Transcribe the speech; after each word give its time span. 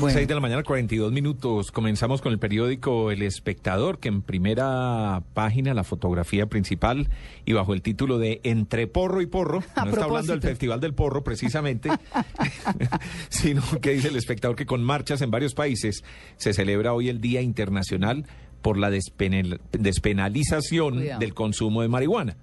6 0.00 0.28
de 0.28 0.34
la 0.34 0.40
mañana, 0.40 0.62
42 0.62 1.12
minutos. 1.12 1.72
Comenzamos 1.72 2.20
con 2.22 2.32
el 2.32 2.38
periódico 2.38 3.10
El 3.10 3.22
Espectador, 3.22 3.98
que 3.98 4.08
en 4.08 4.22
primera 4.22 5.22
página, 5.34 5.74
la 5.74 5.82
fotografía 5.84 6.46
principal 6.46 7.08
y 7.44 7.52
bajo 7.52 7.74
el 7.74 7.82
título 7.82 8.18
de 8.18 8.40
Entre 8.44 8.86
Porro 8.86 9.20
y 9.20 9.26
Porro, 9.26 9.62
no 9.84 9.90
está 9.90 10.04
hablando 10.04 10.32
del 10.32 10.40
Festival 10.42 10.80
del 10.80 10.94
Porro 10.94 11.24
precisamente, 11.24 11.90
sino 13.28 13.62
que 13.80 13.90
dice 13.90 14.08
El 14.08 14.16
Espectador 14.16 14.56
que 14.56 14.66
con 14.66 14.82
marchas 14.82 15.20
en 15.22 15.30
varios 15.30 15.54
países 15.54 16.04
se 16.36 16.52
celebra 16.52 16.92
hoy 16.94 17.08
el 17.08 17.20
Día 17.20 17.40
Internacional 17.42 18.24
por 18.62 18.78
la 18.78 18.90
despenal- 18.90 19.60
despenalización 19.72 21.04
del 21.18 21.34
consumo 21.34 21.82
de 21.82 21.88
marihuana. 21.88 22.36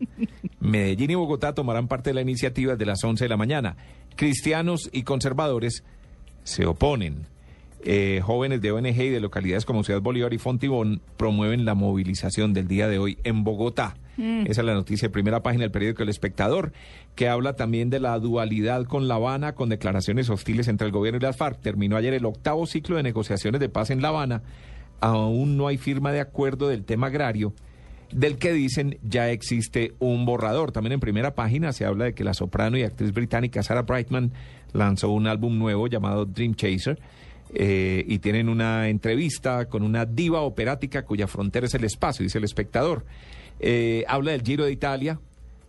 Medellín 0.59 1.12
y 1.12 1.16
Bogotá 1.16 1.53
tomarán 1.53 1.88
parte 1.88 2.09
de 2.12 2.14
la 2.16 2.22
iniciativa 2.22 2.73
desde 2.73 2.86
las 2.86 3.03
11 3.03 3.26
de 3.26 3.30
la 3.30 3.38
mañana. 3.38 3.75
Cristianos 4.16 4.90
y 4.94 5.03
conservadores 5.03 5.84
se 6.44 6.66
oponen. 6.66 7.28
Eh, 7.88 8.19
jóvenes 8.23 8.61
de 8.61 8.72
ONG 8.72 9.00
y 9.00 9.09
de 9.09 9.19
localidades 9.19 9.64
como 9.64 9.83
Ciudad 9.83 10.02
Bolívar 10.02 10.33
y 10.33 10.39
Fontibón 10.39 11.02
promueven 11.17 11.66
la 11.66 11.75
movilización 11.75 12.52
del 12.52 12.67
día 12.67 12.88
de 12.88 12.97
hoy 12.97 13.19
en 13.23 13.44
Bogotá. 13.44 13.95
Esa 14.17 14.61
es 14.61 14.66
la 14.66 14.73
noticia 14.73 15.09
de 15.09 15.11
primera 15.11 15.44
página 15.44 15.64
del 15.64 15.72
periódico 15.72 16.02
El 16.02 16.09
Espectador, 16.09 16.72
que 17.16 17.28
habla 17.28 17.58
también 17.58 17.89
de 17.89 18.00
la 18.00 18.17
dualidad 18.17 18.86
con 18.86 19.08
La 19.08 19.16
Habana, 19.16 19.53
con 19.53 19.69
declaraciones 19.69 20.30
hostiles 20.30 20.67
entre 20.67 20.88
el 20.88 20.94
gobierno 20.94 21.19
y 21.19 21.22
las 21.22 21.36
FARC. 21.38 21.61
Terminó 21.61 21.95
ayer 21.95 22.13
el 22.13 22.25
octavo 22.25 22.66
ciclo 22.66 22.95
de 22.95 23.03
negociaciones 23.03 23.59
de 23.59 23.69
paz 23.69 23.91
en 23.91 24.02
La 24.02 24.08
Habana. 24.08 24.41
Aún 25.02 25.58
no 25.58 25.67
hay 25.67 25.78
firma 25.78 26.11
de 26.11 26.22
acuerdo 26.22 26.69
del 26.69 26.86
tema 26.86 27.08
agrario 27.08 27.53
del 28.11 28.38
que 28.38 28.53
dicen 28.53 28.97
ya 29.03 29.30
existe 29.30 29.94
un 30.00 30.25
borrador. 30.25 30.72
También 30.72 30.94
en 30.94 31.00
primera 31.02 31.36
página 31.36 31.73
se 31.73 31.86
habla 31.86 32.06
de 32.06 32.13
que 32.13 32.23
la 32.23 32.33
soprano 32.33 32.78
y 32.78 32.83
actriz 32.83 33.11
británica 33.11 33.61
Sarah 33.61 33.81
Brightman 33.81 34.31
lanzó 34.73 35.09
un 35.09 35.28
álbum 35.28 35.59
nuevo 35.59 35.88
llamado 35.88 36.25
Dream 36.25 36.56
Chaser. 36.56 37.00
Eh, 37.53 38.03
y 38.07 38.19
tienen 38.19 38.49
una 38.49 38.89
entrevista 38.89 39.65
con 39.65 39.83
una 39.83 40.05
diva 40.05 40.41
operática 40.41 41.05
cuya 41.05 41.27
frontera 41.27 41.67
es 41.67 41.73
el 41.73 41.83
espacio, 41.83 42.23
dice 42.23 42.38
el 42.38 42.43
espectador. 42.43 43.05
Eh, 43.59 44.03
habla 44.07 44.31
del 44.31 44.41
Giro 44.41 44.65
de 44.65 44.71
Italia, 44.71 45.19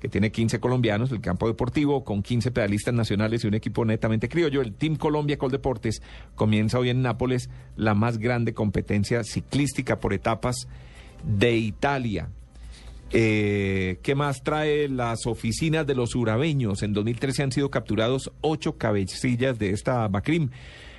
que 0.01 0.09
tiene 0.09 0.31
15 0.31 0.61
colombianos, 0.61 1.11
el 1.13 1.21
campo 1.21 1.47
deportivo, 1.47 2.05
con 2.05 2.23
15 2.23 2.51
pedalistas 2.51 2.95
nacionales 2.95 3.45
y 3.45 3.47
un 3.47 3.55
equipo 3.55 3.85
netamente 3.85 4.29
criollo. 4.29 4.61
El 4.61 4.75
Team 4.75 4.97
Colombia 4.97 5.39
Coldeportes 5.39 6.03
comienza 6.35 6.79
hoy 6.79 6.91
en 6.91 7.03
Nápoles 7.03 7.51
la 7.77 7.95
más 7.95 8.19
grande 8.19 8.55
competencia 8.55 9.23
ciclística 9.25 10.01
por 10.01 10.13
etapas 10.13 10.69
de 11.25 11.57
Italia. 11.57 12.29
Eh, 13.11 13.99
¿Qué 14.03 14.15
más 14.15 14.43
trae 14.43 14.89
las 14.89 15.27
oficinas 15.27 15.87
de 15.87 15.95
los 15.95 16.15
urabeños? 16.15 16.83
En 16.83 16.93
2013 16.93 17.45
han 17.45 17.53
sido 17.53 17.71
capturados 17.71 18.33
ocho 18.41 18.77
cabecillas 18.77 19.59
de 19.59 19.71
esta 19.71 20.09
Bacrim. 20.09 20.51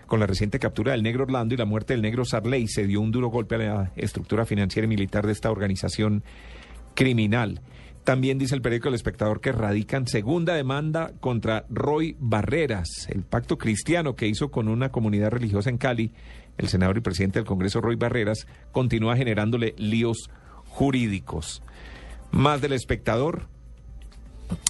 Con 0.08 0.22
la 0.22 0.26
reciente 0.26 0.58
captura 0.58 0.94
del 0.94 1.04
negro 1.04 1.24
Orlando 1.24 1.54
y 1.54 1.58
la 1.58 1.66
muerte 1.66 1.94
del 1.94 2.02
negro 2.02 2.24
Sarley, 2.24 2.70
se 2.70 2.88
dio 2.88 3.02
un 3.02 3.12
duro 3.12 3.28
golpe 3.28 3.56
a 3.56 3.58
la 3.58 3.92
estructura 3.98 4.46
financiera 4.46 4.86
y 4.86 4.88
militar 4.88 5.26
de 5.26 5.34
esta 5.34 5.52
organización 5.52 6.24
criminal. 6.96 7.60
También 8.06 8.38
dice 8.38 8.56
el 8.56 8.62
periódico 8.62 8.88
El 8.88 8.96
Espectador 8.96 9.42
que 9.42 9.52
radican 9.52 10.08
segunda 10.08 10.54
demanda 10.54 11.12
contra 11.20 11.66
Roy 11.70 12.16
Barreras, 12.20 13.10
el 13.10 13.24
pacto 13.24 13.58
cristiano 13.58 14.16
que 14.16 14.28
hizo 14.28 14.50
con 14.50 14.70
una 14.70 14.94
comunidad 14.94 15.32
religiosa 15.32 15.70
en 15.70 15.78
Cali. 15.78 16.14
El 16.58 16.70
senador 16.70 16.98
y 16.98 17.02
presidente 17.02 17.40
del 17.40 17.46
Congreso, 17.46 17.82
Roy 17.82 17.98
Barreras, 17.98 18.48
continúa 18.72 19.18
generándole 19.18 19.76
líos 19.78 20.30
jurídicos. 20.68 21.62
Más 22.32 22.62
del 22.62 22.72
espectador 22.72 23.50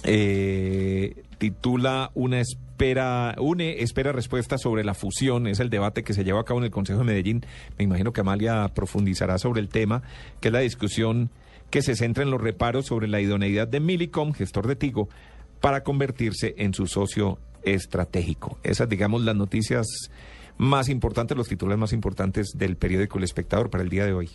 eh, 0.04 1.22
titula 1.38 2.10
una 2.14 2.40
espera, 2.40 3.34
une 3.38 3.82
espera 3.82 4.12
respuesta 4.12 4.58
sobre 4.58 4.84
la 4.84 4.94
fusión, 4.94 5.46
es 5.46 5.60
el 5.60 5.70
debate 5.70 6.02
que 6.02 6.14
se 6.14 6.24
lleva 6.24 6.40
a 6.40 6.44
cabo 6.44 6.60
en 6.60 6.66
el 6.66 6.70
Consejo 6.70 7.00
de 7.00 7.04
Medellín. 7.04 7.44
Me 7.78 7.84
imagino 7.84 8.12
que 8.12 8.20
Amalia 8.20 8.70
profundizará 8.74 9.38
sobre 9.38 9.60
el 9.60 9.68
tema, 9.68 10.02
que 10.40 10.48
es 10.48 10.52
la 10.52 10.60
discusión 10.60 11.30
que 11.70 11.82
se 11.82 11.96
centra 11.96 12.22
en 12.22 12.30
los 12.30 12.40
reparos 12.40 12.86
sobre 12.86 13.08
la 13.08 13.20
idoneidad 13.20 13.68
de 13.68 13.80
Milicom, 13.80 14.32
gestor 14.32 14.66
de 14.66 14.76
Tigo, 14.76 15.08
para 15.60 15.82
convertirse 15.82 16.54
en 16.58 16.72
su 16.72 16.86
socio 16.86 17.38
estratégico. 17.62 18.58
Esas, 18.62 18.88
digamos, 18.88 19.22
las 19.22 19.36
noticias 19.36 19.86
más 20.56 20.88
importantes, 20.88 21.36
los 21.36 21.48
titulares 21.48 21.78
más 21.78 21.92
importantes 21.92 22.52
del 22.54 22.76
periódico 22.76 23.18
El 23.18 23.24
Espectador 23.24 23.70
para 23.70 23.82
el 23.82 23.90
día 23.90 24.04
de 24.04 24.12
hoy. 24.12 24.30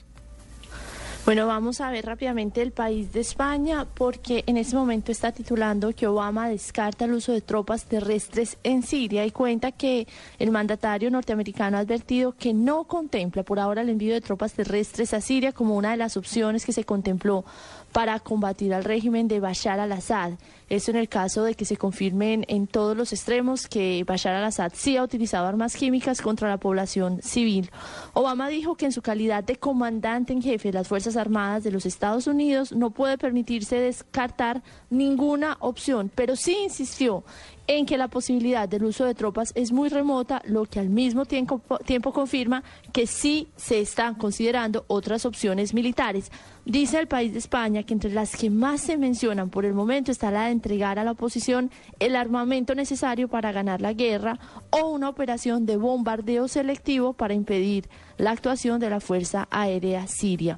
Bueno, 1.25 1.47
vamos 1.47 1.79
a 1.79 1.89
ver 1.89 2.05
rápidamente 2.05 2.61
el 2.61 2.73
país 2.73 3.13
de 3.13 3.21
España 3.21 3.87
porque 3.93 4.43
en 4.45 4.57
este 4.57 4.75
momento 4.75 5.09
está 5.09 5.31
titulando 5.31 5.95
que 5.95 6.05
Obama 6.05 6.49
descarta 6.49 7.05
el 7.05 7.13
uso 7.13 7.31
de 7.31 7.39
tropas 7.39 7.85
terrestres 7.85 8.57
en 8.63 8.83
Siria 8.83 9.25
y 9.25 9.31
cuenta 9.31 9.71
que 9.71 10.05
el 10.37 10.51
mandatario 10.51 11.09
norteamericano 11.09 11.77
ha 11.77 11.79
advertido 11.79 12.33
que 12.33 12.53
no 12.53 12.83
contempla 12.83 13.43
por 13.43 13.57
ahora 13.57 13.83
el 13.83 13.89
envío 13.89 14.13
de 14.13 14.19
tropas 14.19 14.51
terrestres 14.51 15.13
a 15.13 15.21
Siria 15.21 15.53
como 15.53 15.77
una 15.77 15.91
de 15.91 15.97
las 15.97 16.17
opciones 16.17 16.65
que 16.65 16.73
se 16.73 16.83
contempló 16.83 17.45
para 17.93 18.19
combatir 18.19 18.73
al 18.73 18.83
régimen 18.83 19.29
de 19.29 19.39
Bashar 19.39 19.79
al-Assad. 19.79 20.33
Esto 20.73 20.89
en 20.89 20.97
el 20.97 21.07
caso 21.07 21.43
de 21.43 21.53
que 21.53 21.65
se 21.65 21.77
confirmen 21.77 22.45
en 22.47 22.65
todos 22.65 22.97
los 22.97 23.13
extremos 23.13 23.67
que 23.67 24.03
Bashar 24.07 24.33
al-Assad 24.33 24.71
sí 24.73 24.97
ha 24.97 25.03
utilizado 25.03 25.45
armas 25.45 25.75
químicas 25.75 26.19
contra 26.19 26.49
la 26.49 26.57
población 26.57 27.21
civil. 27.21 27.69
Obama 28.13 28.47
dijo 28.47 28.73
que 28.73 28.85
en 28.85 28.91
su 28.91 29.03
calidad 29.03 29.43
de 29.43 29.57
comandante 29.57 30.33
en 30.33 30.41
jefe 30.41 30.69
de 30.69 30.73
las 30.73 30.87
Fuerzas 30.87 31.15
Armadas 31.15 31.63
de 31.63 31.69
los 31.69 31.85
Estados 31.85 32.25
Unidos 32.25 32.71
no 32.71 32.89
puede 32.89 33.19
permitirse 33.19 33.75
descartar 33.75 34.63
ninguna 34.89 35.57
opción, 35.59 36.09
pero 36.15 36.35
sí 36.35 36.57
insistió 36.63 37.23
en 37.67 37.85
que 37.85 37.97
la 37.97 38.07
posibilidad 38.07 38.67
del 38.67 38.83
uso 38.83 39.05
de 39.05 39.13
tropas 39.13 39.51
es 39.55 39.71
muy 39.71 39.89
remota, 39.89 40.41
lo 40.45 40.65
que 40.65 40.79
al 40.79 40.89
mismo 40.89 41.25
tiempo, 41.25 41.61
tiempo 41.85 42.11
confirma 42.11 42.63
que 42.91 43.07
sí 43.07 43.47
se 43.55 43.79
están 43.79 44.15
considerando 44.15 44.85
otras 44.87 45.25
opciones 45.25 45.73
militares. 45.73 46.31
Dice 46.65 46.97
el 46.97 47.09
país 47.09 47.33
de 47.33 47.39
España 47.39 47.83
que 47.83 47.93
entre 47.93 48.11
las 48.11 48.37
que 48.37 48.49
más 48.49 48.79
se 48.79 48.97
mencionan 48.97 49.49
por 49.49 49.65
el 49.65 49.73
momento 49.73 50.11
está 50.11 50.31
la 50.31 50.45
de 50.45 50.51
entregar 50.51 50.97
a 50.97 51.03
la 51.03 51.11
oposición 51.11 51.71
el 51.99 52.15
armamento 52.15 52.73
necesario 52.73 53.27
para 53.27 53.51
ganar 53.51 53.81
la 53.81 53.91
guerra 53.91 54.39
o 54.69 54.87
una 54.87 55.09
operación 55.09 55.65
de 55.65 55.75
bombardeo 55.75 56.47
selectivo 56.47 57.11
para 57.11 57.33
impedir 57.33 57.89
la 58.17 58.31
actuación 58.31 58.79
de 58.79 58.89
la 58.89 59.01
Fuerza 59.01 59.49
Aérea 59.51 60.07
Siria. 60.07 60.57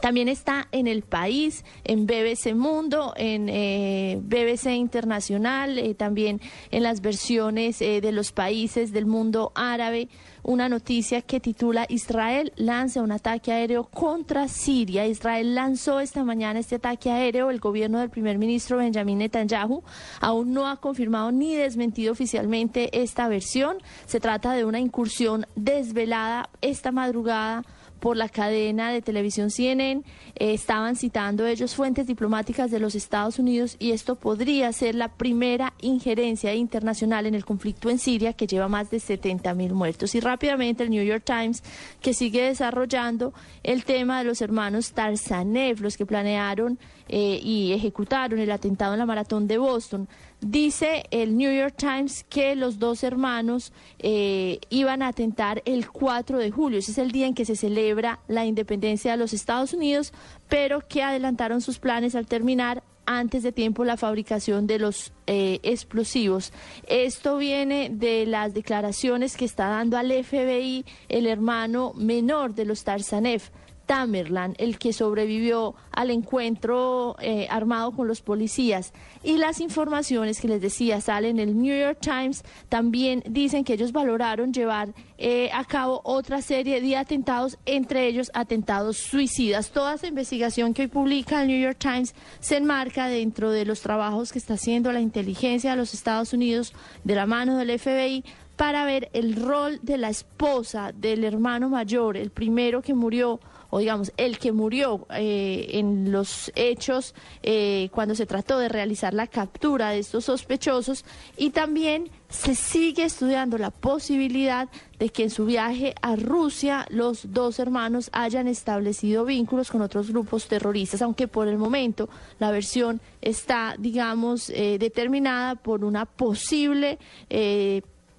También 0.00 0.28
está 0.28 0.68
en 0.70 0.86
el 0.86 1.02
país, 1.02 1.64
en 1.84 2.06
BBC 2.06 2.54
Mundo, 2.54 3.14
en 3.16 3.48
eh, 3.48 4.18
BBC 4.22 4.74
Internacional, 4.74 5.78
eh, 5.78 5.94
también 5.94 6.40
en 6.70 6.82
las 6.82 7.00
versiones 7.00 7.82
eh, 7.82 8.00
de 8.00 8.12
los 8.12 8.30
países 8.30 8.92
del 8.92 9.06
mundo 9.06 9.50
árabe, 9.54 10.08
una 10.44 10.68
noticia 10.68 11.20
que 11.20 11.40
titula 11.40 11.84
Israel 11.88 12.52
lanza 12.56 13.02
un 13.02 13.12
ataque 13.12 13.52
aéreo 13.52 13.84
contra 13.84 14.46
Siria. 14.48 15.06
Israel 15.06 15.54
lanzó 15.54 16.00
esta 16.00 16.24
mañana 16.24 16.60
este 16.60 16.76
ataque 16.76 17.10
aéreo. 17.10 17.50
El 17.50 17.58
gobierno 17.58 17.98
del 17.98 18.08
primer 18.08 18.38
ministro 18.38 18.78
Benjamin 18.78 19.18
Netanyahu 19.18 19.82
aún 20.20 20.52
no 20.52 20.68
ha 20.68 20.76
confirmado 20.76 21.32
ni 21.32 21.54
desmentido 21.54 22.12
oficialmente 22.12 23.02
esta 23.02 23.28
versión. 23.28 23.78
Se 24.06 24.20
trata 24.20 24.52
de 24.52 24.64
una 24.64 24.78
incursión 24.78 25.46
desvelada 25.56 26.48
esta 26.60 26.92
madrugada 26.92 27.64
por 28.00 28.16
la 28.16 28.28
cadena 28.28 28.90
de 28.90 29.02
televisión 29.02 29.50
CNN. 29.50 30.02
Eh, 30.34 30.54
estaban 30.54 30.96
citando 30.96 31.46
ellos 31.46 31.74
fuentes 31.74 32.06
diplomáticas 32.06 32.70
de 32.70 32.80
los 32.80 32.94
Estados 32.94 33.38
Unidos 33.38 33.76
y 33.78 33.92
esto 33.92 34.16
podría 34.16 34.72
ser 34.72 34.94
la 34.94 35.08
primera 35.08 35.74
injerencia 35.80 36.54
internacional 36.54 37.26
en 37.26 37.34
el 37.34 37.44
conflicto 37.44 37.90
en 37.90 37.98
Siria 37.98 38.32
que 38.32 38.46
lleva 38.46 38.68
más 38.68 38.90
de 38.90 39.00
70 39.00 39.54
mil 39.54 39.74
muertos. 39.74 40.14
Y 40.14 40.20
rápidamente 40.20 40.82
el 40.82 40.90
New 40.90 41.04
York 41.04 41.24
Times 41.24 41.62
que 42.00 42.14
sigue 42.14 42.42
desarrollando 42.42 43.32
el 43.62 43.84
tema 43.84 44.18
de 44.18 44.24
los 44.24 44.40
hermanos 44.40 44.92
Tarzanev, 44.92 45.80
los 45.80 45.96
que 45.96 46.06
planearon 46.06 46.78
eh, 47.08 47.40
y 47.42 47.72
ejecutaron 47.72 48.38
el 48.38 48.50
atentado 48.50 48.92
en 48.92 48.98
la 48.98 49.06
maratón 49.06 49.46
de 49.46 49.58
Boston. 49.58 50.08
Dice 50.40 51.02
el 51.10 51.36
New 51.36 51.52
York 51.52 51.74
Times 51.76 52.24
que 52.28 52.54
los 52.54 52.78
dos 52.78 53.02
hermanos 53.02 53.72
eh, 53.98 54.60
iban 54.70 55.02
a 55.02 55.08
atentar 55.08 55.62
el 55.64 55.90
4 55.90 56.38
de 56.38 56.52
julio. 56.52 56.78
Ese 56.78 56.92
es 56.92 56.98
el 56.98 57.10
día 57.10 57.26
en 57.26 57.34
que 57.34 57.44
se 57.44 57.56
celebra 57.56 58.20
la 58.28 58.46
independencia 58.46 59.10
de 59.10 59.16
los 59.16 59.32
Estados 59.32 59.72
Unidos, 59.72 60.12
pero 60.48 60.86
que 60.86 61.02
adelantaron 61.02 61.60
sus 61.60 61.80
planes 61.80 62.14
al 62.14 62.26
terminar 62.26 62.84
antes 63.04 63.42
de 63.42 63.52
tiempo 63.52 63.84
la 63.84 63.96
fabricación 63.96 64.66
de 64.66 64.78
los 64.78 65.12
eh, 65.26 65.58
explosivos. 65.62 66.52
Esto 66.86 67.38
viene 67.38 67.90
de 67.90 68.26
las 68.26 68.54
declaraciones 68.54 69.36
que 69.36 69.46
está 69.46 69.68
dando 69.68 69.96
al 69.96 70.12
FBI 70.12 70.84
el 71.08 71.26
hermano 71.26 71.94
menor 71.96 72.54
de 72.54 72.66
los 72.66 72.84
Tarzanev. 72.84 73.42
Tamerlan, 73.88 74.54
el 74.58 74.78
que 74.78 74.92
sobrevivió 74.92 75.74
al 75.92 76.10
encuentro 76.10 77.16
eh, 77.20 77.48
armado 77.50 77.92
con 77.92 78.06
los 78.06 78.20
policías. 78.20 78.92
Y 79.24 79.38
las 79.38 79.60
informaciones 79.60 80.42
que 80.42 80.46
les 80.46 80.60
decía 80.60 81.00
salen 81.00 81.40
en 81.40 81.48
el 81.48 81.58
New 81.58 81.74
York 81.74 81.98
Times 81.98 82.44
también 82.68 83.24
dicen 83.26 83.64
que 83.64 83.72
ellos 83.72 83.92
valoraron 83.92 84.52
llevar 84.52 84.90
eh, 85.16 85.48
a 85.54 85.64
cabo 85.64 86.02
otra 86.04 86.42
serie 86.42 86.82
de 86.82 86.96
atentados, 86.98 87.58
entre 87.64 88.06
ellos 88.06 88.30
atentados 88.34 88.98
suicidas. 88.98 89.70
Toda 89.70 89.94
esa 89.94 90.06
investigación 90.06 90.74
que 90.74 90.82
hoy 90.82 90.88
publica 90.88 91.40
el 91.40 91.48
New 91.48 91.60
York 91.60 91.78
Times 91.78 92.14
se 92.40 92.58
enmarca 92.58 93.08
dentro 93.08 93.50
de 93.50 93.64
los 93.64 93.80
trabajos 93.80 94.32
que 94.32 94.38
está 94.38 94.54
haciendo 94.54 94.92
la 94.92 95.00
inteligencia 95.00 95.70
de 95.70 95.78
los 95.78 95.94
Estados 95.94 96.34
Unidos 96.34 96.74
de 97.04 97.14
la 97.14 97.24
mano 97.24 97.56
del 97.56 97.78
FBI 97.78 98.22
para 98.58 98.84
ver 98.84 99.08
el 99.12 99.36
rol 99.36 99.78
de 99.82 99.96
la 99.96 100.10
esposa 100.10 100.92
del 100.92 101.22
hermano 101.22 101.70
mayor, 101.70 102.16
el 102.16 102.30
primero 102.30 102.82
que 102.82 102.92
murió 102.92 103.40
o 103.70 103.78
digamos, 103.78 104.12
el 104.16 104.38
que 104.38 104.52
murió 104.52 105.06
eh, 105.10 105.70
en 105.72 106.10
los 106.10 106.50
hechos 106.54 107.14
eh, 107.42 107.88
cuando 107.92 108.14
se 108.14 108.26
trató 108.26 108.58
de 108.58 108.68
realizar 108.68 109.14
la 109.14 109.26
captura 109.26 109.90
de 109.90 109.98
estos 109.98 110.24
sospechosos 110.24 111.04
y 111.36 111.50
también 111.50 112.10
se 112.28 112.54
sigue 112.54 113.04
estudiando 113.04 113.58
la 113.58 113.70
posibilidad 113.70 114.68
de 114.98 115.08
que 115.10 115.24
en 115.24 115.30
su 115.30 115.46
viaje 115.46 115.94
a 116.02 116.16
Rusia 116.16 116.86
los 116.90 117.32
dos 117.32 117.58
hermanos 117.58 118.10
hayan 118.12 118.48
establecido 118.48 119.24
vínculos 119.24 119.70
con 119.70 119.82
otros 119.82 120.10
grupos 120.10 120.46
terroristas, 120.46 121.02
aunque 121.02 121.28
por 121.28 121.48
el 121.48 121.58
momento 121.58 122.08
la 122.38 122.50
versión 122.50 123.00
está, 123.20 123.76
digamos, 123.78 124.50
eh, 124.50 124.78
determinada 124.78 125.54
por 125.54 125.84
una 125.84 126.04
posible 126.06 126.98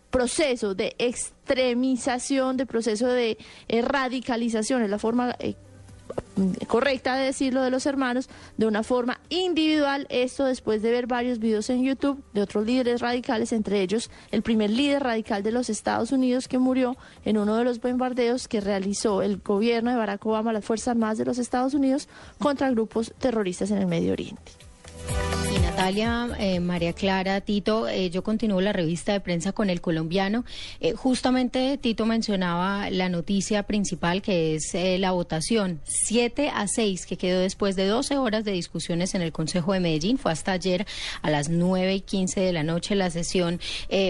proceso 0.09 0.75
de 0.75 0.95
extremización, 0.97 2.57
de 2.57 2.65
proceso 2.65 3.07
de 3.07 3.38
eh, 3.67 3.81
radicalización, 3.81 4.81
es 4.83 4.89
la 4.89 5.00
forma 5.00 5.35
eh, 5.39 5.56
correcta 6.67 7.15
de 7.15 7.25
decirlo 7.25 7.61
de 7.61 7.69
los 7.69 7.85
hermanos, 7.85 8.29
de 8.57 8.65
una 8.65 8.83
forma 8.83 9.19
individual, 9.29 10.07
esto 10.09 10.45
después 10.45 10.81
de 10.81 10.91
ver 10.91 11.07
varios 11.07 11.39
videos 11.39 11.69
en 11.69 11.83
YouTube 11.83 12.23
de 12.33 12.41
otros 12.41 12.65
líderes 12.65 13.01
radicales, 13.01 13.51
entre 13.51 13.81
ellos 13.81 14.09
el 14.31 14.41
primer 14.41 14.69
líder 14.69 15.03
radical 15.03 15.44
de 15.44 15.51
los 15.51 15.69
Estados 15.69 16.11
Unidos 16.11 16.47
que 16.47 16.59
murió 16.59 16.97
en 17.25 17.38
uno 17.38 17.56
de 17.56 17.63
los 17.63 17.79
bombardeos 17.79 18.47
que 18.47 18.61
realizó 18.61 19.21
el 19.21 19.38
gobierno 19.38 19.91
de 19.91 19.97
Barack 19.97 20.25
Obama, 20.25 20.53
las 20.53 20.65
Fuerzas 20.65 20.89
Armadas 20.89 21.17
de 21.17 21.25
los 21.25 21.38
Estados 21.38 21.73
Unidos, 21.73 22.07
contra 22.39 22.71
grupos 22.71 23.13
terroristas 23.19 23.71
en 23.71 23.79
el 23.79 23.88
Medio 23.88 24.13
Oriente. 24.13 24.69
Natalia, 25.80 26.28
eh, 26.40 26.60
María 26.60 26.92
Clara, 26.92 27.40
Tito, 27.40 27.88
eh, 27.88 28.10
yo 28.10 28.22
continúo 28.22 28.60
la 28.60 28.74
revista 28.74 29.14
de 29.14 29.22
prensa 29.22 29.54
con 29.54 29.70
el 29.70 29.80
colombiano. 29.80 30.44
Eh, 30.81 30.92
justamente 30.92 31.78
Tito 31.78 32.06
mencionaba 32.06 32.90
la 32.90 33.08
noticia 33.08 33.64
principal 33.64 34.22
que 34.22 34.56
es 34.56 34.74
la 35.00 35.12
votación 35.12 35.80
7 35.86 36.52
a 36.54 36.68
6 36.68 37.06
que 37.06 37.16
quedó 37.16 37.40
después 37.40 37.78
de 37.78 37.86
12 37.88 38.18
horas 38.18 38.44
de 38.44 38.52
discusiones 38.52 39.16
en 39.16 39.22
el 39.22 39.31
Consejo 39.31 39.72
de 39.72 39.80
Medellín. 39.80 40.18
Fue 40.18 40.34
hasta 40.34 40.52
ayer 40.52 40.86
a 41.22 41.30
las 41.30 41.48
9 41.48 41.96
y 41.96 42.02
15 42.02 42.42
de 42.42 42.52
la 42.52 42.64
noche 42.64 42.96
la 42.96 43.10
sesión, 43.10 43.62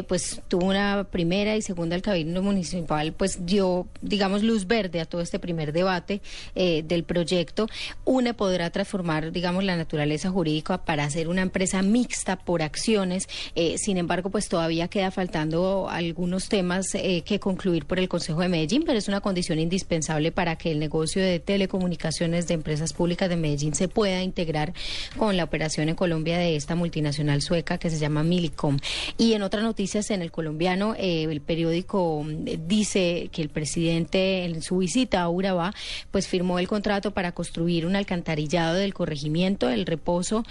pues 0.07 0.41
tuvo 0.47 0.65
una 0.65 1.07
primera 1.11 1.55
y 1.55 1.61
segunda 1.61 1.95
el 1.95 2.01
Cabildo 2.01 2.41
Municipal, 2.41 3.13
pues 3.13 3.45
dio, 3.45 3.87
digamos, 4.01 4.41
luz 4.41 4.65
verde 4.65 5.01
a 5.01 5.05
todo 5.05 5.21
este 5.21 5.37
primer 5.37 5.71
debate 5.71 6.21
del 6.55 7.03
proyecto. 7.03 7.67
UNE 8.05 8.33
podrá 8.33 8.71
transformar, 8.71 9.31
digamos, 9.31 9.63
la 9.63 9.77
naturaleza 9.77 10.31
jurídica 10.31 10.83
para 10.83 11.03
hacer 11.03 11.27
una 11.27 11.43
empresa 11.43 11.58
mixta 11.83 12.35
por 12.37 12.61
acciones. 12.61 13.27
Eh, 13.55 13.77
sin 13.77 13.97
embargo, 13.97 14.29
pues 14.29 14.49
todavía 14.49 14.87
queda 14.87 15.11
faltando 15.11 15.89
algunos 15.89 16.49
temas 16.49 16.93
eh, 16.95 17.21
que 17.21 17.39
concluir 17.39 17.85
por 17.85 17.99
el 17.99 18.07
Consejo 18.07 18.41
de 18.41 18.49
Medellín, 18.49 18.83
pero 18.85 18.97
es 18.97 19.07
una 19.07 19.21
condición 19.21 19.59
indispensable 19.59 20.31
para 20.31 20.55
que 20.55 20.71
el 20.71 20.79
negocio 20.79 21.21
de 21.21 21.39
telecomunicaciones 21.39 22.47
de 22.47 22.55
empresas 22.55 22.93
públicas 22.93 23.29
de 23.29 23.35
Medellín 23.35 23.75
se 23.75 23.87
pueda 23.87 24.23
integrar 24.23 24.73
con 25.17 25.37
la 25.37 25.43
operación 25.43 25.89
en 25.89 25.95
Colombia 25.95 26.37
de 26.37 26.55
esta 26.55 26.75
multinacional 26.75 27.41
sueca 27.41 27.77
que 27.77 27.89
se 27.89 27.99
llama 27.99 28.23
Milicom. 28.23 28.77
Y 29.17 29.33
en 29.33 29.43
otras 29.43 29.63
noticias, 29.63 30.09
en 30.11 30.21
el 30.21 30.31
colombiano, 30.31 30.95
eh, 30.97 31.27
el 31.29 31.41
periódico 31.41 32.25
dice 32.27 33.29
que 33.31 33.41
el 33.41 33.49
presidente 33.49 34.45
en 34.45 34.61
su 34.61 34.77
visita 34.77 35.21
a 35.21 35.29
Urabá, 35.29 35.73
pues 36.11 36.27
firmó 36.27 36.59
el 36.59 36.67
contrato 36.67 37.11
para 37.11 37.31
construir 37.31 37.85
un 37.85 37.95
alcantarillado 37.95 38.75
del 38.75 38.93
corregimiento, 38.93 39.69
el 39.69 39.85
reposo, 39.85 40.43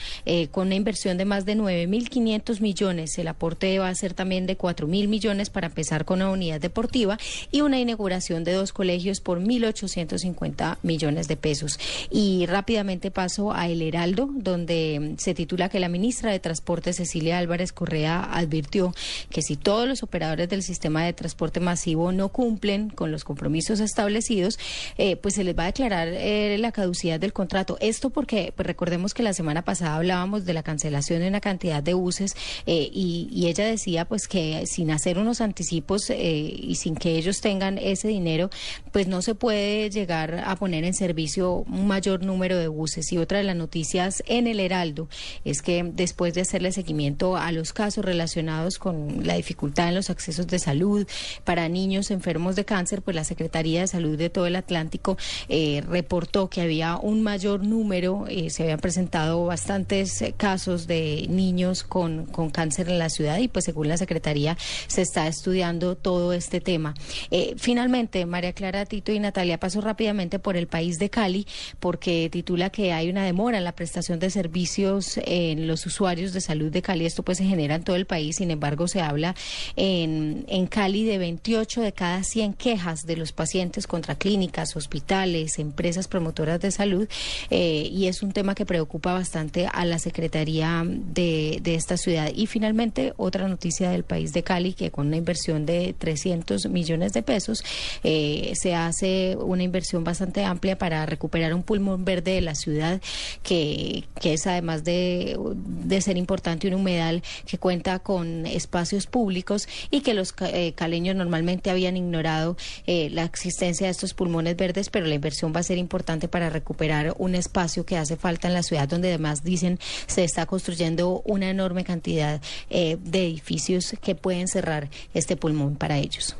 con 0.51 0.69
una 0.69 0.77
inversión 0.89 1.19
de 1.19 1.27
más 1.27 1.45
de 1.45 1.55
9.500 1.55 2.61
millones. 2.63 3.19
El 3.19 3.29
aporte 3.29 3.79
va 3.79 3.91
a 3.91 3.95
ser 3.95 4.15
también 4.15 4.47
de 4.47 4.57
4.000 4.57 5.07
millones 5.07 5.51
para 5.51 5.67
empezar 5.67 6.07
con 6.07 6.23
una 6.23 6.31
unidad 6.31 6.63
deportiva 6.63 7.19
y 7.53 7.61
una 7.61 7.79
inauguración 7.79 8.43
de 8.43 8.53
dos 8.53 8.73
colegios 8.73 9.21
por 9.21 9.39
1.850 9.39 10.79
millones 10.83 11.29
de 11.29 11.37
pesos. 11.37 11.79
Y 12.11 12.47
rápidamente 12.47 13.11
paso 13.11 13.53
a 13.53 13.69
El 13.69 13.83
Heraldo, 13.83 14.31
donde 14.33 15.17
se 15.19 15.35
titula 15.35 15.69
que 15.69 15.79
la 15.79 15.91
ministra 15.91 16.33
de 16.33 16.41
Transporte, 16.41 16.95
Cecilia 16.95 17.37
Álvarez 17.37 17.75
Correa, 17.75 18.27
advirtió 18.33 18.95
que 19.29 19.43
si 19.43 19.57
todos 19.57 19.87
los 19.87 20.03
operadores 20.03 20.49
del 20.49 20.63
sistema 20.63 21.05
de 21.05 21.13
transporte 21.13 21.61
masivo 21.61 22.13
no 22.13 22.31
cumplen 22.31 22.89
con 22.89 23.13
los 23.13 23.25
compromisos 23.25 23.81
establecidos, 23.81 24.59
eh, 24.97 25.17
pues 25.17 25.35
se 25.35 25.45
les 25.45 25.55
va 25.55 25.65
a 25.65 25.67
declarar 25.67 26.09
eh, 26.09 26.57
la 26.59 26.73
caducidad 26.73 27.21
del 27.21 27.35
contrato. 27.35 27.77
Esto 27.79 28.09
porque 28.09 28.55
pues 28.57 28.67
recordemos 28.67 29.13
que 29.13 29.23
la 29.23 29.35
semana 29.35 29.61
pasada 29.61 29.97
hablábamos 29.97 30.47
de 30.47 30.55
la 30.55 30.63
cancelación 30.63 30.78
de 30.79 31.29
una 31.29 31.41
cantidad 31.41 31.83
de 31.83 31.95
buses 31.95 32.35
eh, 32.67 32.89
y, 32.93 33.47
ella 33.49 33.65
decía 33.65 34.05
pues 34.05 34.29
que 34.29 34.67
sin 34.67 34.91
hacer 34.91 35.19
unos 35.19 35.41
anticipos 35.41 36.11
eh, 36.11 36.17
y 36.19 36.75
sin 36.75 36.97
que 36.97 37.17
ellos 37.17 37.41
tengan 37.41 37.79
ese 37.79 38.09
dinero, 38.09 38.51
pues 38.93 39.07
no 39.07 39.23
se 39.23 39.35
puede 39.35 39.89
llegar 39.89 40.45
a 40.45 40.55
poner 40.57 40.85
en 40.85 40.93
servicio 40.93 41.65
un 41.67 41.87
mayor 41.87 42.23
número 42.23 42.59
de 42.59 42.69
buses. 42.69 43.11
Y 43.13 43.17
otra 43.17 43.39
de 43.39 43.45
las 43.45 43.57
noticias 43.57 44.23
en 44.27 44.47
el 44.47 44.61
Heraldo 44.61 45.09
es 45.45 45.63
que 45.63 45.83
después 45.83 46.35
de 46.35 46.43
hacerle 46.43 46.73
seguimiento 46.73 47.39
a 47.39 47.53
los 47.53 47.73
casos 47.73 48.05
relacionados 48.05 48.79
con 48.79 49.27
la 49.27 49.35
dificultad 49.35 49.89
en 49.89 49.95
los 49.95 50.11
accesos 50.11 50.47
de 50.47 50.59
salud 50.59 51.07
para 51.45 51.71
niños 51.71 52.11
enfermos 52.11 52.55
de 52.55 52.67
cáncer, 52.67 53.01
pues 53.01 53.15
la 53.15 53.25
Secretaría 53.25 53.81
de 53.81 53.87
Salud 53.87 54.19
de 54.19 54.29
todo 54.29 54.47
el 54.47 54.57
Atlántico 54.57 55.17
eh, 55.49 55.83
reportó 55.89 56.51
que 56.51 56.61
había 56.61 56.99
un 56.99 57.23
mayor 57.23 57.65
número, 57.65 58.27
se 58.49 58.63
habían 58.65 58.81
presentado 58.81 59.47
bastantes 59.47 60.23
casos 60.37 60.68
de 60.77 61.27
niños 61.29 61.83
con, 61.83 62.27
con 62.27 62.51
cáncer 62.51 62.89
en 62.89 62.99
la 62.99 63.09
ciudad 63.09 63.39
y 63.39 63.49
pues 63.49 63.65
según 63.65 63.89
la 63.89 63.97
Secretaría 63.97 64.57
se 64.87 65.03
está 65.03 65.27
estudiando 65.27 65.97
todo 65.97 66.33
este 66.33 66.61
tema. 66.61 66.95
Eh, 67.31 67.55
finalmente, 67.57 68.27
María 68.27 68.53
Clara, 68.53 68.85
Tito 68.85 69.13
y 69.13 69.19
Natalia, 69.19 69.59
paso 69.59 69.81
rápidamente 69.81 70.39
por 70.39 70.57
el 70.57 70.67
país 70.67 70.99
de 70.99 71.11
Cali 71.11 71.47
porque 71.81 72.29
titula 72.31 72.71
que 72.71 72.93
hay 72.93 73.09
una 73.09 73.25
demora 73.25 73.59
en 73.59 73.65
la 73.65 73.73
prestación 73.73 74.19
de 74.19 74.31
servicios 74.31 75.19
en 75.25 75.67
los 75.67 75.87
usuarios 75.87 76.33
de 76.33 76.41
salud 76.41 76.71
de 76.71 76.83
Cali. 76.83 77.07
Esto 77.07 77.23
pues 77.23 77.39
se 77.39 77.45
genera 77.45 77.75
en 77.77 77.85
todo 77.85 77.97
el 77.97 78.07
país, 78.07 78.37
sin 78.37 78.51
embargo 78.51 78.89
se 78.89 79.01
habla 79.01 79.35
en, 79.77 80.45
en 80.49 80.67
Cali 80.67 81.05
de 81.05 81.19
28 81.19 81.81
de 81.81 81.93
cada 81.93 82.23
100 82.23 82.55
quejas 82.55 83.07
de 83.07 83.17
los 83.17 83.33
pacientes 83.33 83.87
contra 83.87 84.17
clínicas, 84.17 84.77
hospitales, 84.77 85.59
empresas 85.59 86.09
promotoras 86.09 86.61
de 86.61 86.71
salud 86.71 87.09
eh, 87.51 87.89
y 87.91 88.07
es 88.07 88.23
un 88.23 88.33
tema 88.33 88.55
que 88.55 88.67
preocupa 88.67 89.13
bastante 89.13 89.67
a 89.67 89.85
la 89.85 89.99
Secretaría 89.99 90.58
de, 90.63 91.61
esta 91.65 91.97
ciudad. 91.97 92.31
Y 92.35 92.47
finalmente, 92.47 93.13
otra 93.17 93.49
noticia 93.49 93.91
del 93.91 94.05
país 94.05 94.33
de 94.33 94.43
Cali, 94.43 94.73
que 94.73 94.91
con 94.91 95.09
una 95.09 95.17
inversión 95.17 95.67
de 95.67 95.95
300 95.97 96.69
millones 96.69 97.13
de 97.13 97.23
pesos 97.23 97.63
eh, 98.03 98.53
se 98.61 98.75
hace 98.75 99.37
una 99.37 99.63
inversión 99.63 100.05
bastante 100.05 100.45
amplia 100.45 100.79
para 100.79 101.07
recuperar 101.07 101.55
un 101.55 101.63
pulmón 101.63 102.05
verde 102.05 102.33
de 102.33 102.41
la 102.41 102.55
ciudad, 102.55 103.01
que, 103.43 104.05
que 104.21 104.35
es 104.35 104.47
además 104.47 104.85
de, 104.85 105.39
de 105.55 106.01
ser 106.01 106.17
importante 106.17 106.69
un 106.69 106.75
humedal 106.75 107.23
que 107.47 107.59
cuenta 107.59 107.99
con 107.99 108.47
espacios 108.47 109.07
públicos 109.07 109.69
y 109.91 110.01
que 110.01 110.15
los 110.15 110.35
eh, 110.41 110.73
caleños 110.75 111.17
normalmente 111.17 111.71
habían 111.71 111.97
ignorado 111.97 112.57
eh, 112.87 113.11
la 113.11 113.25
existencia 113.25 113.87
de 113.87 113.91
estos 113.91 114.15
pulmones 114.15 114.57
verdes, 114.57 114.91
pero 114.91 115.07
la 115.07 115.15
inversión 115.15 115.53
va 115.55 115.61
a 115.61 115.63
ser 115.63 115.79
importante 115.79 116.29
para 116.29 116.51
recuperar 116.51 117.15
un 117.19 117.35
espacio 117.35 117.85
que 117.85 117.97
hace 117.97 118.17
falta 118.17 118.49
en 118.49 118.55
la 118.55 118.63
ciudad, 118.63 118.89
donde 118.89 119.09
además 119.09 119.45
dicen 119.45 119.79
se 120.07 120.25
está 120.25 120.47
construyendo 120.49 121.23
una 121.25 121.51
enorme 121.51 121.85
cantidad 121.85 122.41
eh, 122.71 122.97
de 123.01 123.27
edificios 123.27 123.95
que 124.01 124.15
pueden 124.15 124.49
cerrar 124.49 124.91
este 125.15 125.37
pulmón 125.37 125.77
para 125.77 125.99
ellos. 125.99 126.37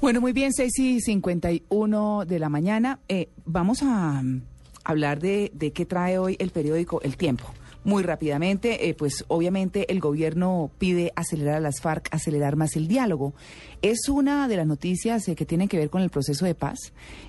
Bueno, 0.00 0.20
muy 0.20 0.32
bien, 0.32 0.52
6 0.52 0.78
y 0.78 1.00
51 1.00 2.24
de 2.26 2.38
la 2.38 2.48
mañana. 2.48 3.00
Eh, 3.08 3.28
vamos 3.44 3.82
a 3.82 4.22
mm, 4.22 4.42
hablar 4.84 5.20
de, 5.20 5.50
de 5.54 5.72
qué 5.72 5.86
trae 5.86 6.18
hoy 6.18 6.36
el 6.38 6.50
periódico 6.50 7.00
El 7.02 7.16
Tiempo 7.16 7.52
Muy 7.84 8.04
rápidamente, 8.04 8.88
eh, 8.88 8.94
pues 8.94 9.24
obviamente 9.26 9.90
el 9.90 9.98
gobierno 9.98 10.70
pide 10.78 11.12
acelerar 11.16 11.56
a 11.56 11.60
las 11.60 11.80
FARC, 11.80 12.08
acelerar 12.12 12.54
más 12.54 12.76
el 12.76 12.86
diálogo. 12.86 13.34
Es 13.82 14.08
una 14.08 14.46
de 14.46 14.56
las 14.56 14.68
noticias 14.68 15.26
eh, 15.26 15.34
que 15.34 15.44
tienen 15.44 15.66
que 15.66 15.78
ver 15.78 15.90
con 15.90 16.00
el 16.00 16.10
proceso 16.10 16.44
de 16.44 16.54
paz. 16.54 16.78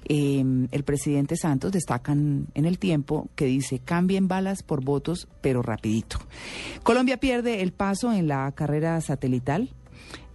Eh, 0.08 0.44
el 0.70 0.84
presidente 0.84 1.38
Santos 1.38 1.72
destacan 1.72 2.48
en 2.54 2.66
el 2.66 2.78
tiempo 2.78 3.30
que 3.36 3.46
dice 3.46 3.80
cambien 3.80 4.28
balas 4.28 4.62
por 4.62 4.84
votos, 4.84 5.28
pero 5.42 5.64
rapidito. 5.64 6.20
Colombia 6.84 7.18
pierde 7.18 7.64
el 7.64 7.74
paso 7.74 8.14
en 8.14 8.28
la 8.28 8.52
carrera 8.52 9.02
satelital. 9.02 9.72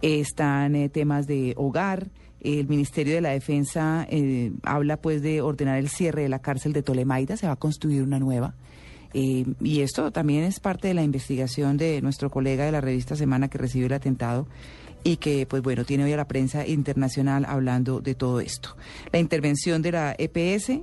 están 0.01 0.89
temas 0.89 1.27
de 1.27 1.53
hogar. 1.55 2.09
El 2.41 2.67
Ministerio 2.67 3.15
de 3.15 3.21
la 3.21 3.29
Defensa 3.29 4.07
habla 4.63 4.97
pues 4.97 5.21
de 5.21 5.41
ordenar 5.41 5.77
el 5.77 5.89
cierre 5.89 6.23
de 6.23 6.29
la 6.29 6.39
cárcel 6.39 6.73
de 6.73 6.83
Tolemaida. 6.83 7.37
Se 7.37 7.47
va 7.47 7.53
a 7.53 7.57
construir 7.57 8.01
una 8.01 8.19
nueva. 8.19 8.55
Eh, 9.13 9.45
y 9.61 9.81
esto 9.81 10.11
también 10.11 10.43
es 10.43 10.59
parte 10.59 10.87
de 10.87 10.93
la 10.93 11.03
investigación 11.03 11.77
de 11.77 12.01
nuestro 12.01 12.29
colega 12.29 12.65
de 12.65 12.71
la 12.71 12.81
revista 12.81 13.15
Semana 13.15 13.47
que 13.47 13.57
recibió 13.57 13.87
el 13.87 13.93
atentado 13.93 14.47
y 15.03 15.17
que, 15.17 15.45
pues 15.45 15.63
bueno, 15.63 15.85
tiene 15.85 16.03
hoy 16.03 16.13
a 16.13 16.17
la 16.17 16.27
prensa 16.27 16.67
internacional 16.67 17.45
hablando 17.45 18.01
de 18.01 18.15
todo 18.15 18.39
esto. 18.39 18.75
La 19.11 19.19
intervención 19.19 19.81
de 19.81 19.91
la 19.91 20.15
EPS 20.17 20.81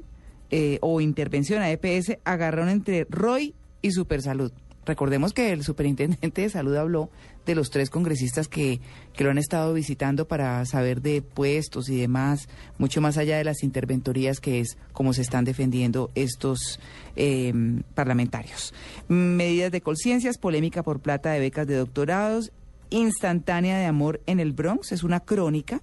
eh, 0.51 0.79
o 0.81 1.01
intervención 1.01 1.63
a 1.63 1.71
EPS 1.71 2.19
agarraron 2.25 2.69
entre 2.69 3.07
Roy 3.11 3.55
y 3.83 3.91
Supersalud. 3.93 4.53
Recordemos 4.87 5.33
que 5.33 5.53
el 5.53 5.65
superintendente 5.65 6.43
de 6.43 6.49
salud 6.49 6.77
habló 6.77 7.11
de 7.45 7.55
los 7.57 7.71
tres 7.71 7.91
congresistas 7.91 8.49
que, 8.49 8.81
que, 9.13 9.25
lo 9.25 9.31
han 9.31 9.39
estado 9.39 9.75
visitando 9.75 10.27
para 10.27 10.65
saber 10.65 11.03
de 11.03 11.23
puestos 11.23 11.89
y 11.89 12.01
demás, 12.01 12.49
mucho 12.79 13.01
más 13.01 13.19
allá 13.19 13.37
de 13.37 13.45
las 13.45 13.63
interventorías 13.63 14.41
que 14.41 14.61
es 14.61 14.79
como 14.93 15.13
se 15.13 15.23
están 15.23 15.45
defendiendo 15.45 16.11
estos 16.15 16.81
eh, 17.17 17.53
parlamentarios. 17.95 18.73
Medidas 19.09 19.73
de 19.73 19.81
conciencias, 19.81 20.39
polémica 20.39 20.83
por 20.83 21.01
plata 21.01 21.33
de 21.33 21.41
becas 21.41 21.67
de 21.67 21.77
doctorados, 21.77 22.53
instantánea 22.91 23.79
de 23.79 23.87
amor 23.87 24.21
en 24.27 24.39
el 24.39 24.53
Bronx, 24.53 24.93
es 24.93 25.03
una 25.03 25.21
crónica. 25.21 25.83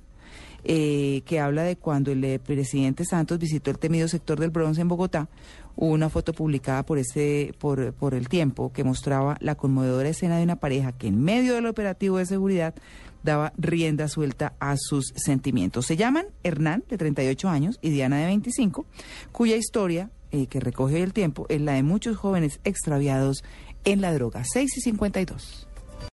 Eh, 0.66 1.24
que 1.26 1.42
habla 1.42 1.64
de 1.64 1.76
cuando 1.76 2.12
el 2.12 2.40
presidente 2.40 3.04
Santos 3.04 3.38
visitó 3.38 3.70
el 3.70 3.78
temido 3.78 4.08
sector 4.08 4.40
del 4.40 4.50
Bronx 4.50 4.78
en 4.78 4.88
Bogotá, 4.88 5.28
una 5.76 6.10
foto 6.10 6.34
publicada 6.34 6.84
por, 6.84 6.98
ese, 7.00 7.54
por, 7.60 7.94
por 7.94 8.14
el 8.14 8.30
tiempo 8.30 8.72
que 8.72 8.84
mostraba 8.84 9.36
la 9.42 9.56
conmovedora 9.56 10.08
escena 10.08 10.38
de 10.38 10.44
una 10.44 10.56
pareja 10.56 10.94
que 10.94 11.08
en 11.08 11.22
medio 11.22 11.56
del 11.56 11.66
operativo 11.66 12.18
de 12.18 12.26
seguridad 12.26 12.76
daba 13.24 13.54
rienda 13.58 14.08
suelta 14.08 14.54
a 14.60 14.76
sus 14.78 15.14
sentimientos. 15.16 15.86
Se 15.86 15.98
llaman 15.98 16.28
Hernán, 16.44 16.84
de 16.90 16.98
38 16.98 17.50
años, 17.50 17.80
y 17.82 17.90
Diana, 17.90 18.18
de 18.18 18.26
25, 18.28 18.86
cuya 19.32 19.56
historia 19.56 20.12
eh, 20.32 20.48
que 20.48 20.60
recoge 20.60 21.02
el 21.02 21.14
tiempo 21.14 21.46
es 21.50 21.62
la 21.62 21.74
de 21.74 21.84
muchos 21.84 22.18
jóvenes 22.18 22.60
extraviados 22.64 23.44
en 23.86 24.02
la 24.02 24.14
droga. 24.14 24.44
6 24.44 24.78
y 24.78 24.82
52. 24.82 25.68